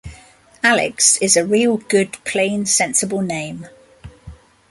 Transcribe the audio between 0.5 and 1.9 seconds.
Alex is a real